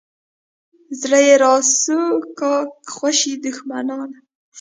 [0.99, 1.99] زړه یې راسو
[2.39, 2.53] کا
[2.95, 4.09] خوشي دښمنان.